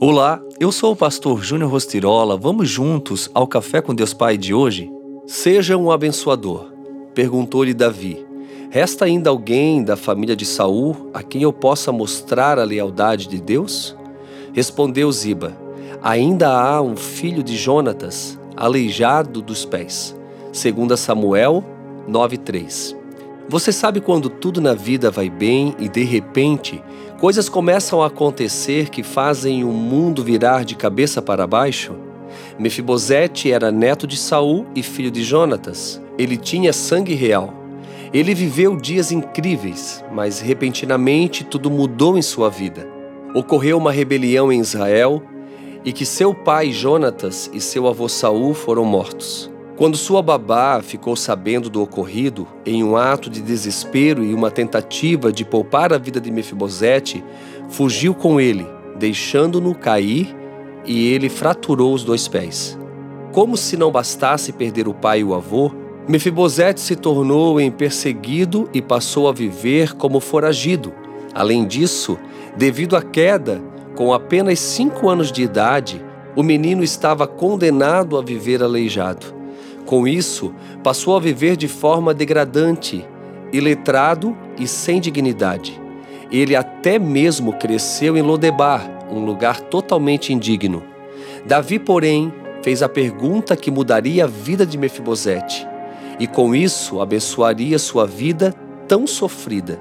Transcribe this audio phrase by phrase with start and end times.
[0.00, 2.36] Olá, eu sou o pastor Júnior Rostirola.
[2.36, 4.88] Vamos juntos ao Café com Deus Pai de hoje?
[5.26, 6.72] Seja um abençoador,
[7.12, 8.24] perguntou-lhe Davi.
[8.70, 13.40] Resta ainda alguém da família de Saul a quem eu possa mostrar a lealdade de
[13.40, 13.96] Deus?
[14.52, 15.58] Respondeu Ziba:
[16.00, 20.16] Ainda há um filho de Jonatas, aleijado dos pés.
[20.52, 21.64] Segundo Samuel
[22.08, 22.97] 9:3.
[23.50, 26.82] Você sabe quando tudo na vida vai bem e de repente
[27.18, 31.94] coisas começam a acontecer que fazem o mundo virar de cabeça para baixo?
[32.58, 35.98] Mefibosete era neto de Saul e filho de Jonatas.
[36.18, 37.54] Ele tinha sangue real.
[38.12, 42.86] Ele viveu dias incríveis, mas repentinamente tudo mudou em sua vida.
[43.34, 45.22] Ocorreu uma rebelião em Israel
[45.86, 49.50] e que seu pai Jonatas e seu avô Saul foram mortos.
[49.78, 55.30] Quando sua babá ficou sabendo do ocorrido, em um ato de desespero e uma tentativa
[55.30, 57.22] de poupar a vida de Mefibosete,
[57.68, 58.66] fugiu com ele,
[58.98, 60.36] deixando-no cair,
[60.84, 62.76] e ele fraturou os dois pés.
[63.30, 65.70] Como se não bastasse perder o pai e o avô,
[66.08, 70.92] Mefibosete se tornou em perseguido e passou a viver como foragido.
[71.32, 72.18] Além disso,
[72.56, 73.62] devido à queda,
[73.94, 79.37] com apenas cinco anos de idade, o menino estava condenado a viver aleijado.
[79.88, 80.52] Com isso,
[80.84, 83.08] passou a viver de forma degradante,
[83.50, 85.80] iletrado e sem dignidade.
[86.30, 90.82] Ele até mesmo cresceu em Lodebar, um lugar totalmente indigno.
[91.46, 92.30] Davi, porém,
[92.62, 95.66] fez a pergunta que mudaria a vida de Mefibosete,
[96.20, 98.54] e com isso abençoaria sua vida
[98.86, 99.80] tão sofrida.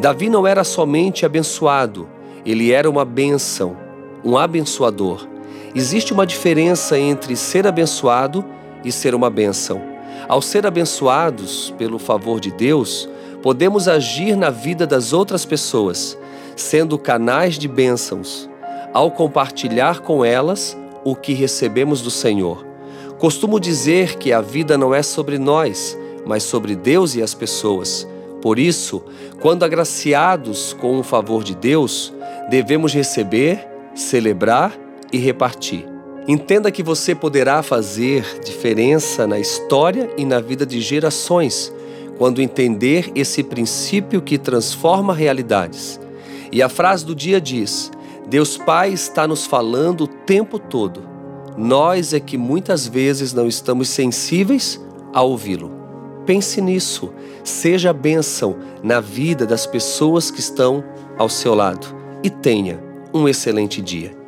[0.00, 2.08] Davi não era somente abençoado,
[2.44, 3.76] ele era uma bênção,
[4.24, 5.24] um abençoador.
[5.72, 8.44] Existe uma diferença entre ser abençoado
[8.84, 9.80] e ser uma bênção.
[10.28, 13.08] Ao ser abençoados pelo favor de Deus,
[13.42, 16.18] podemos agir na vida das outras pessoas,
[16.56, 18.48] sendo canais de bênçãos,
[18.92, 22.66] ao compartilhar com elas o que recebemos do Senhor.
[23.18, 25.96] Costumo dizer que a vida não é sobre nós,
[26.26, 28.06] mas sobre Deus e as pessoas.
[28.42, 29.02] Por isso,
[29.40, 32.12] quando agraciados com o favor de Deus,
[32.50, 34.72] devemos receber, celebrar
[35.12, 35.95] e repartir.
[36.28, 41.72] Entenda que você poderá fazer diferença na história e na vida de gerações
[42.18, 46.00] quando entender esse princípio que transforma realidades.
[46.50, 47.92] E a frase do dia diz:
[48.26, 51.02] Deus Pai está nos falando o tempo todo.
[51.56, 54.80] Nós é que muitas vezes não estamos sensíveis
[55.12, 55.70] a ouvi-lo.
[56.26, 57.12] Pense nisso,
[57.44, 60.82] seja bênção na vida das pessoas que estão
[61.16, 61.86] ao seu lado
[62.22, 62.82] e tenha
[63.14, 64.25] um excelente dia.